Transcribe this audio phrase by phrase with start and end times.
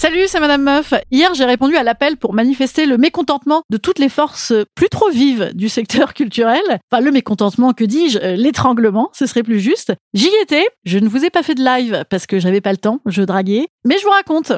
[0.00, 0.94] Salut, c'est Madame Meuf.
[1.10, 5.10] Hier, j'ai répondu à l'appel pour manifester le mécontentement de toutes les forces plus trop
[5.10, 6.62] vives du secteur culturel.
[6.88, 9.92] Enfin, le mécontentement, que dis-je euh, L'étranglement, ce serait plus juste.
[10.14, 10.64] J'y étais.
[10.84, 13.22] Je ne vous ai pas fait de live parce que j'avais pas le temps, je
[13.22, 13.66] draguais.
[13.84, 14.52] Mais je vous raconte.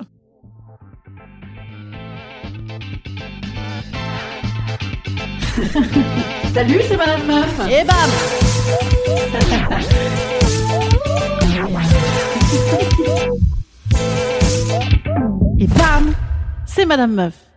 [6.53, 7.61] Salut, c'est Madame Meuf.
[7.71, 8.50] Et bam
[16.87, 17.50] Madame Meuf.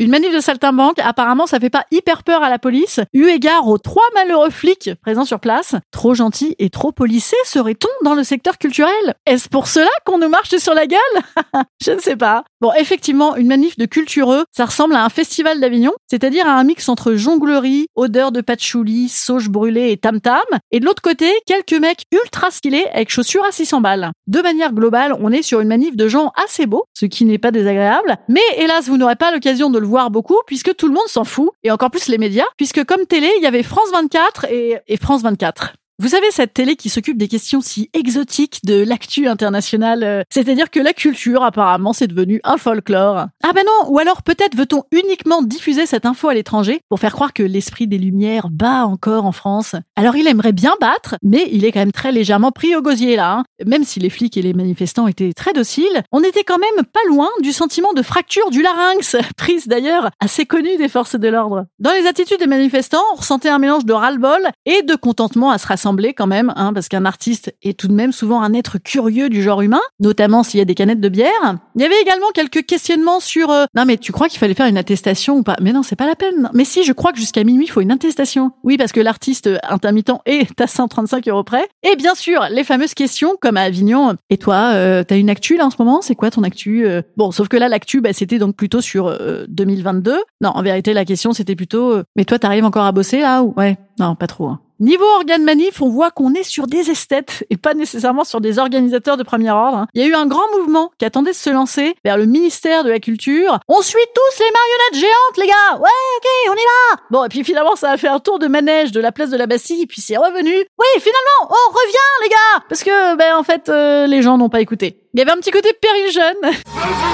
[0.00, 3.68] Une manif de saltimbanque, apparemment, ça fait pas hyper peur à la police, eu égard
[3.68, 5.74] aux trois malheureux flics présents sur place.
[5.90, 8.94] Trop gentils et trop policiers serait-on dans le secteur culturel?
[9.26, 10.98] Est-ce pour cela qu'on nous marche sur la gueule?
[11.84, 12.44] Je ne sais pas.
[12.62, 16.64] Bon, effectivement, une manif de cultureux, ça ressemble à un festival d'Avignon, c'est-à-dire à un
[16.64, 20.40] mix entre jonglerie, odeur de patchouli, sauge brûlée et tam-tam,
[20.70, 24.12] et de l'autre côté, quelques mecs ultra stylés avec chaussures à 600 balles.
[24.26, 27.36] De manière globale, on est sur une manif de gens assez beaux, ce qui n'est
[27.36, 30.94] pas désagréable, mais hélas, vous n'aurez pas l'occasion de le voir beaucoup puisque tout le
[30.94, 33.90] monde s'en fout, et encore plus les médias, puisque comme télé, il y avait France
[33.92, 35.74] 24 et, et France 24.
[36.02, 40.70] Vous savez, cette télé qui s'occupe des questions si exotiques de l'actu international, euh, c'est-à-dire
[40.70, 43.26] que la culture, apparemment, c'est devenu un folklore.
[43.44, 47.12] Ah ben non, ou alors peut-être veut-on uniquement diffuser cette info à l'étranger pour faire
[47.12, 49.74] croire que l'esprit des Lumières bat encore en France.
[49.94, 53.14] Alors il aimerait bien battre, mais il est quand même très légèrement pris au gosier
[53.14, 53.34] là.
[53.34, 53.44] hein.
[53.66, 57.00] Même si les flics et les manifestants étaient très dociles, on était quand même pas
[57.10, 61.66] loin du sentiment de fracture du larynx, prise d'ailleurs assez connue des forces de l'ordre.
[61.78, 65.58] Dans les attitudes des manifestants, on ressentait un mélange de ras-le-bol et de contentement à
[65.58, 68.78] se rassembler quand même, hein, parce qu'un artiste est tout de même souvent un être
[68.78, 71.30] curieux du genre humain, notamment s'il y a des canettes de bière.
[71.76, 74.66] Il y avait également quelques questionnements sur euh, non mais tu crois qu'il fallait faire
[74.66, 75.56] une attestation ou pas?
[75.60, 76.50] Mais non, c'est pas la peine.
[76.54, 78.52] Mais si, je crois que jusqu'à minuit, il faut une attestation.
[78.64, 81.66] Oui, parce que l'artiste intermittent est à 135 euros près.
[81.82, 84.14] Et bien sûr, les fameuses questions comme à Avignon.
[84.30, 86.00] Et toi, euh, t'as une actu là en ce moment?
[86.02, 89.08] C'est quoi ton actu Euh, Bon, sauf que là, l'actu, bah, c'était donc plutôt sur
[89.08, 90.12] euh, 2022.
[90.40, 93.54] Non, en vérité, la question c'était plutôt mais toi, t'arrives encore à bosser là ou?
[93.56, 94.48] Ouais, non, pas trop.
[94.48, 94.60] hein.
[94.80, 98.58] Niveau organe manif, on voit qu'on est sur des esthètes et pas nécessairement sur des
[98.58, 99.86] organisateurs de premier ordre.
[99.92, 102.82] Il y a eu un grand mouvement qui attendait de se lancer vers le ministère
[102.82, 103.60] de la Culture.
[103.68, 107.28] On suit tous les marionnettes géantes, les gars Ouais, ok, on y va Bon, et
[107.28, 109.86] puis finalement, ça a fait un tour de manège de la place de la Bastille,
[109.86, 110.54] puis c'est revenu.
[110.54, 114.48] Oui, finalement, on revient, les gars Parce que, ben, en fait, euh, les gens n'ont
[114.48, 114.96] pas écouté.
[115.12, 116.06] Il y avait un petit côté péril.
[116.06, 116.54] Ne vous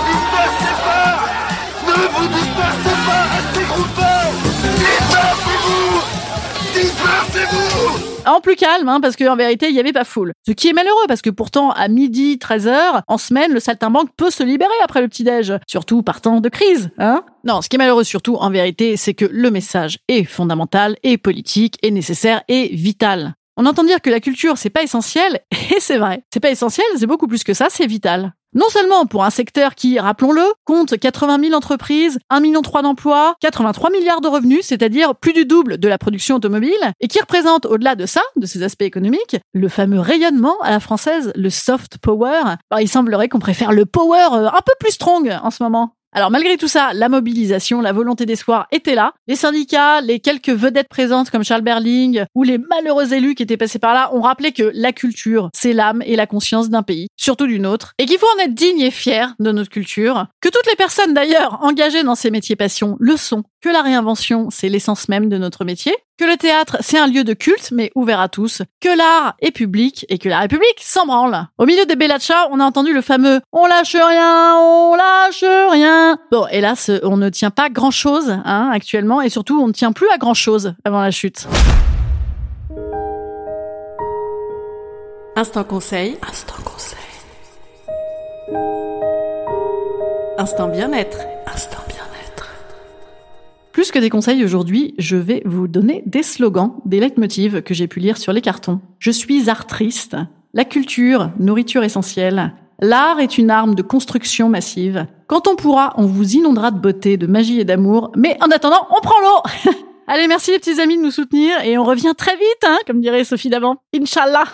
[0.07, 1.19] dispersez pas
[1.85, 4.16] Ne vous dispersez pas Restez
[8.27, 10.33] En plus calme, hein, parce qu'en vérité, il n'y avait pas foule.
[10.47, 14.31] Ce qui est malheureux, parce que pourtant, à midi, 13h, en semaine, le saltimbanque peut
[14.31, 15.55] se libérer après le petit-déj.
[15.69, 19.27] Surtout partant de crise, hein Non, ce qui est malheureux surtout, en vérité, c'est que
[19.31, 23.37] le message est fondamental, et politique, et nécessaire, et vital.
[23.59, 25.41] On entend dire que la culture, c'est pas essentiel,
[25.75, 26.23] et c'est vrai.
[26.33, 28.35] C'est pas essentiel, c'est beaucoup plus que ça, c'est vital.
[28.55, 33.35] Non seulement pour un secteur qui, rappelons-le, compte 80 000 entreprises, 1 million 3 d'emplois,
[33.41, 37.67] 83 milliards de revenus, c'est-à-dire plus du double de la production automobile, et qui représente
[37.67, 41.99] au-delà de ça, de ces aspects économiques, le fameux rayonnement à la française, le soft
[41.99, 42.57] power.
[42.71, 45.96] Alors, il semblerait qu'on préfère le power euh, un peu plus strong en ce moment.
[46.17, 49.13] Alors malgré tout ça, la mobilisation, la volonté d'espoir était là.
[49.27, 53.59] Les syndicats, les quelques vedettes présentes comme Charles Berling ou les malheureux élus qui étaient
[53.59, 57.09] passés par là ont rappelé que la culture, c'est l'âme et la conscience d'un pays,
[57.19, 60.49] surtout du nôtre, et qu'il faut en être digne et fier de notre culture, que
[60.49, 64.71] toutes les personnes d'ailleurs engagées dans ces métiers passion le sont, que la réinvention, c'est
[64.71, 68.21] l'essence même de notre métier, que le théâtre, c'est un lieu de culte, mais ouvert
[68.21, 71.47] à tous, que l'art est public et que la République s'en branle.
[71.59, 75.05] Au milieu des Bella Ciao, on a entendu le fameux «on lâche rien, on lâche
[75.05, 75.13] rien».
[76.31, 80.09] Bon, hélas, on ne tient pas grand-chose hein, actuellement, et surtout, on ne tient plus
[80.13, 81.47] à grand-chose avant la chute.
[85.37, 86.17] Instant conseil.
[86.27, 86.99] Instant conseil.
[90.39, 91.19] Instant bien-être.
[91.47, 92.51] Instant bien-être.
[93.73, 97.87] Plus que des conseils aujourd'hui, je vais vous donner des slogans, des leitmotivs que j'ai
[97.87, 98.81] pu lire sur les cartons.
[98.99, 100.17] Je suis artriste.
[100.55, 102.55] La culture, nourriture essentielle.
[102.81, 105.07] L'art est une arme de construction massive.
[105.29, 108.13] Quand on pourra, on vous inondera de beauté, de magie et d'amour.
[108.17, 109.73] Mais en attendant, on prend l'eau
[110.09, 113.01] Allez, merci les petits amis de nous soutenir et on revient très vite, hein, comme
[113.01, 113.77] dirait Sophie d'avant.
[113.95, 114.45] Inch'Allah